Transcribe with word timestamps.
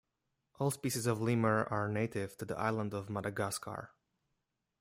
All 0.57 0.71
species 0.71 1.05
of 1.05 1.21
Lemur 1.21 1.65
are 1.65 1.87
native 1.87 2.35
to 2.39 2.45
the 2.45 2.57
island 2.57 2.95
of 2.95 3.07
Madagascar. 3.07 3.91